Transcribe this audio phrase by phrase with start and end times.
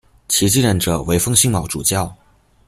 [0.27, 2.11] 其继任者为封新卯主教。